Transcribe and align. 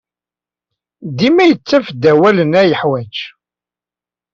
Dima 1.17 1.43
yettaf-d 1.45 2.03
awalen 2.11 2.51
ay 2.61 2.67
yeḥwaj. 2.69 3.15